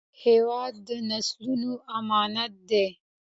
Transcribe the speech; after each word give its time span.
هېواد 0.23 0.73
د 0.87 0.89
نسلونو 1.09 1.71
امانت 1.97 2.53
دی. 2.69 2.87